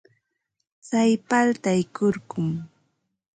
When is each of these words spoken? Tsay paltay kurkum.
Tsay 0.85 1.11
paltay 1.29 1.81
kurkum. 1.95 2.49